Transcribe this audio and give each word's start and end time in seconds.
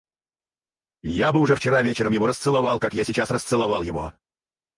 Я 1.11 1.31
бы 1.31 1.39
уже 1.39 1.53
вчера 1.55 1.83
вечером 1.83 2.11
его 2.13 2.25
расцеловал, 2.25 2.79
как 2.79 2.95
я 2.95 3.03
сейчас 3.03 3.29
расцеловал 3.29 3.83
его. 3.83 4.15